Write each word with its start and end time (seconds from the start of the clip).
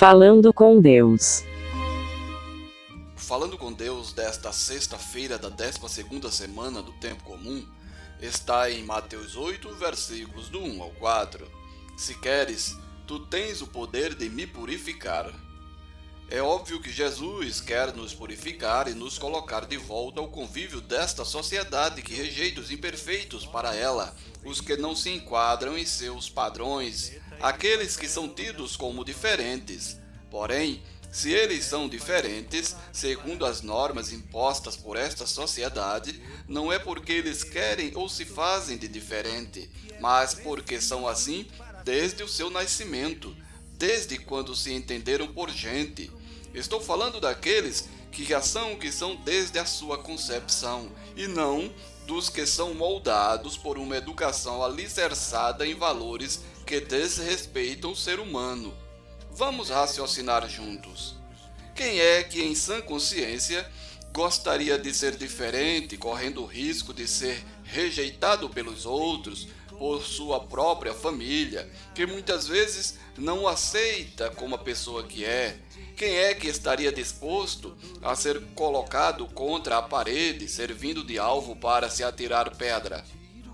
Falando 0.00 0.50
com 0.50 0.80
Deus. 0.80 1.44
Falando 3.14 3.58
com 3.58 3.70
Deus 3.70 4.14
desta 4.14 4.50
sexta-feira 4.50 5.36
da 5.38 5.50
12 5.50 5.78
semana 6.34 6.80
do 6.80 6.90
tempo 6.92 7.22
comum 7.22 7.62
está 8.18 8.70
em 8.70 8.82
Mateus 8.82 9.36
8, 9.36 9.74
versículos 9.74 10.48
do 10.48 10.58
1 10.58 10.82
ao 10.82 10.90
4. 10.92 11.46
Se 11.98 12.14
queres, 12.14 12.78
tu 13.06 13.26
tens 13.26 13.60
o 13.60 13.66
poder 13.66 14.14
de 14.14 14.30
me 14.30 14.46
purificar. 14.46 15.30
É 16.32 16.40
óbvio 16.40 16.80
que 16.80 16.92
Jesus 16.92 17.60
quer 17.60 17.92
nos 17.92 18.14
purificar 18.14 18.86
e 18.86 18.94
nos 18.94 19.18
colocar 19.18 19.66
de 19.66 19.76
volta 19.76 20.20
ao 20.20 20.28
convívio 20.28 20.80
desta 20.80 21.24
sociedade 21.24 22.02
que 22.02 22.14
rejeita 22.14 22.60
os 22.60 22.70
imperfeitos 22.70 23.44
para 23.44 23.74
ela, 23.74 24.14
os 24.44 24.60
que 24.60 24.76
não 24.76 24.94
se 24.94 25.10
enquadram 25.10 25.76
em 25.76 25.84
seus 25.84 26.30
padrões, 26.30 27.10
aqueles 27.40 27.96
que 27.96 28.06
são 28.06 28.28
tidos 28.28 28.76
como 28.76 29.04
diferentes. 29.04 29.98
Porém, 30.30 30.80
se 31.10 31.32
eles 31.32 31.64
são 31.64 31.88
diferentes, 31.88 32.76
segundo 32.92 33.44
as 33.44 33.60
normas 33.60 34.12
impostas 34.12 34.76
por 34.76 34.96
esta 34.96 35.26
sociedade, 35.26 36.22
não 36.46 36.72
é 36.72 36.78
porque 36.78 37.10
eles 37.10 37.42
querem 37.42 37.90
ou 37.96 38.08
se 38.08 38.24
fazem 38.24 38.78
de 38.78 38.86
diferente, 38.86 39.68
mas 40.00 40.32
porque 40.32 40.80
são 40.80 41.08
assim 41.08 41.48
desde 41.84 42.22
o 42.22 42.28
seu 42.28 42.48
nascimento, 42.50 43.36
desde 43.72 44.16
quando 44.16 44.54
se 44.54 44.72
entenderam 44.72 45.26
por 45.26 45.50
gente 45.50 46.08
Estou 46.54 46.80
falando 46.80 47.20
daqueles 47.20 47.88
que 48.10 48.24
já 48.24 48.42
são 48.42 48.72
o 48.72 48.78
que 48.78 48.90
são 48.90 49.14
desde 49.16 49.58
a 49.58 49.64
sua 49.64 49.98
concepção, 49.98 50.90
e 51.16 51.26
não 51.26 51.72
dos 52.06 52.28
que 52.28 52.44
são 52.44 52.74
moldados 52.74 53.56
por 53.56 53.78
uma 53.78 53.96
educação 53.96 54.64
alicerçada 54.64 55.66
em 55.66 55.74
valores 55.74 56.42
que 56.66 56.80
desrespeitam 56.80 57.92
o 57.92 57.96
ser 57.96 58.18
humano. 58.18 58.74
Vamos 59.30 59.70
raciocinar 59.70 60.48
juntos. 60.48 61.16
Quem 61.74 62.00
é 62.00 62.24
que, 62.24 62.42
em 62.42 62.54
sã 62.54 62.80
consciência, 62.80 63.68
gostaria 64.12 64.76
de 64.76 64.92
ser 64.92 65.16
diferente, 65.16 65.96
correndo 65.96 66.42
o 66.42 66.46
risco 66.46 66.92
de 66.92 67.06
ser 67.06 67.44
rejeitado 67.62 68.50
pelos 68.50 68.84
outros, 68.84 69.46
por 69.80 70.02
sua 70.02 70.38
própria 70.38 70.92
família, 70.92 71.66
que 71.94 72.04
muitas 72.04 72.46
vezes 72.46 72.98
não 73.16 73.44
o 73.44 73.48
aceita 73.48 74.28
como 74.28 74.54
a 74.54 74.58
pessoa 74.58 75.04
que 75.04 75.24
é, 75.24 75.56
quem 75.96 76.18
é 76.18 76.34
que 76.34 76.48
estaria 76.48 76.92
disposto 76.92 77.74
a 78.02 78.14
ser 78.14 78.42
colocado 78.54 79.26
contra 79.28 79.78
a 79.78 79.82
parede, 79.82 80.46
servindo 80.48 81.02
de 81.02 81.18
alvo 81.18 81.56
para 81.56 81.88
se 81.88 82.04
atirar 82.04 82.54
pedra? 82.56 83.02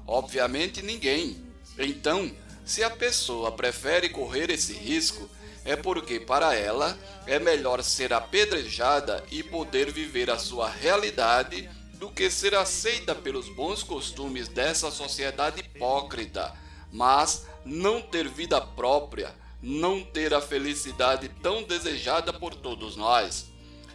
Obviamente 0.04 0.82
ninguém. 0.82 1.36
Então, 1.78 2.28
se 2.64 2.82
a 2.82 2.90
pessoa 2.90 3.52
prefere 3.52 4.08
correr 4.08 4.50
esse 4.50 4.72
risco, 4.72 5.30
é 5.64 5.76
porque 5.76 6.18
para 6.18 6.56
ela 6.56 6.98
é 7.24 7.38
melhor 7.38 7.84
ser 7.84 8.12
apedrejada 8.12 9.22
e 9.30 9.44
poder 9.44 9.92
viver 9.92 10.28
a 10.28 10.40
sua 10.40 10.68
realidade 10.68 11.70
do 11.96 12.10
que 12.10 12.30
ser 12.30 12.54
aceita 12.54 13.14
pelos 13.14 13.48
bons 13.48 13.82
costumes 13.82 14.48
dessa 14.48 14.90
sociedade 14.90 15.60
hipócrita, 15.60 16.54
mas 16.92 17.46
não 17.64 18.00
ter 18.00 18.28
vida 18.28 18.60
própria 18.60 19.34
não 19.62 20.02
ter 20.04 20.34
a 20.34 20.40
felicidade 20.40 21.28
tão 21.42 21.62
desejada 21.62 22.32
por 22.32 22.54
todos 22.54 22.96
nós. 22.96 23.50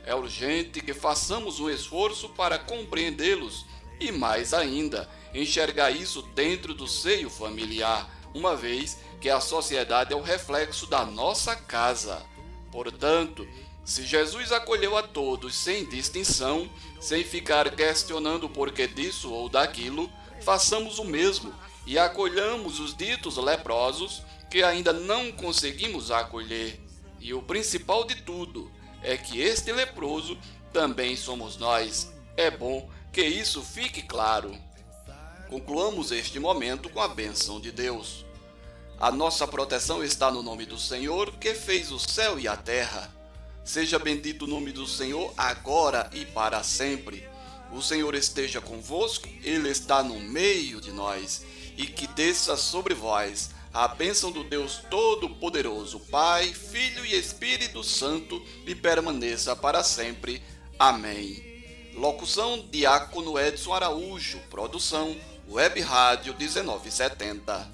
É 0.05 0.15
urgente 0.15 0.81
que 0.81 0.93
façamos 0.93 1.59
um 1.59 1.69
esforço 1.69 2.29
para 2.29 2.57
compreendê-los 2.57 3.65
e, 3.99 4.11
mais 4.11 4.53
ainda, 4.53 5.09
enxergar 5.33 5.91
isso 5.91 6.23
dentro 6.33 6.73
do 6.73 6.87
seio 6.87 7.29
familiar, 7.29 8.09
uma 8.33 8.55
vez 8.55 8.97
que 9.19 9.29
a 9.29 9.39
sociedade 9.39 10.11
é 10.11 10.15
o 10.15 10.21
reflexo 10.21 10.87
da 10.87 11.05
nossa 11.05 11.55
casa. 11.55 12.21
Portanto, 12.71 13.47
se 13.83 14.05
Jesus 14.05 14.51
acolheu 14.51 14.95
a 14.95 15.03
todos 15.03 15.55
sem 15.55 15.85
distinção, 15.85 16.69
sem 16.99 17.23
ficar 17.23 17.75
questionando 17.75 18.45
o 18.45 18.49
porquê 18.49 18.87
disso 18.87 19.31
ou 19.31 19.49
daquilo, 19.49 20.11
façamos 20.41 20.99
o 20.99 21.03
mesmo 21.03 21.53
e 21.85 21.97
acolhamos 21.97 22.79
os 22.79 22.95
ditos 22.95 23.37
leprosos 23.37 24.23
que 24.49 24.63
ainda 24.63 24.93
não 24.93 25.31
conseguimos 25.31 26.11
acolher. 26.11 26.79
E 27.19 27.33
o 27.33 27.41
principal 27.41 28.03
de 28.05 28.15
tudo 28.15 28.71
é 29.01 29.17
que 29.17 29.41
este 29.41 29.71
leproso 29.71 30.37
também 30.71 31.15
somos 31.15 31.57
nós. 31.57 32.11
É 32.37 32.51
bom 32.51 32.89
que 33.11 33.23
isso 33.23 33.61
fique 33.61 34.01
claro. 34.01 34.55
Concluamos 35.49 36.11
este 36.11 36.39
momento 36.39 36.89
com 36.89 37.01
a 37.01 37.07
benção 37.07 37.59
de 37.59 37.71
Deus. 37.71 38.25
A 38.99 39.11
nossa 39.11 39.47
proteção 39.47 40.03
está 40.03 40.29
no 40.29 40.43
nome 40.43 40.65
do 40.65 40.77
Senhor, 40.77 41.31
que 41.37 41.55
fez 41.55 41.91
o 41.91 41.99
céu 41.99 42.39
e 42.39 42.47
a 42.47 42.55
terra. 42.55 43.20
Seja 43.63 43.99
bendito 43.99 44.45
o 44.45 44.47
nome 44.47 44.71
do 44.71 44.87
Senhor 44.87 45.33
agora 45.37 46.09
e 46.13 46.25
para 46.25 46.63
sempre. 46.63 47.27
O 47.71 47.81
Senhor 47.81 48.13
esteja 48.15 48.59
convosco, 48.59 49.29
Ele 49.43 49.69
está 49.69 50.03
no 50.03 50.19
meio 50.19 50.81
de 50.81 50.91
nós, 50.91 51.45
e 51.77 51.85
que 51.85 52.05
desça 52.07 52.57
sobre 52.57 52.93
vós 52.93 53.51
a 53.73 53.87
bênção 53.87 54.31
do 54.31 54.43
Deus 54.43 54.81
Todo-Poderoso, 54.89 55.99
Pai, 55.99 56.53
Filho 56.53 57.05
e 57.05 57.17
Espírito 57.17 57.83
Santo, 57.83 58.43
e 58.65 58.75
permaneça 58.75 59.55
para 59.55 59.83
sempre. 59.83 60.43
Amém. 60.77 61.51
Locução 61.95 62.67
Diácono 62.69 63.39
Edson 63.39 63.73
Araújo. 63.73 64.39
Produção 64.49 65.15
Web 65.47 65.79
Rádio 65.81 66.35
1970. 66.37 67.71